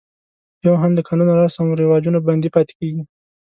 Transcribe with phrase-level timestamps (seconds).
[0.67, 3.03] یو هم د قانون او رسم و رواجونو بندي پاتې کېږي.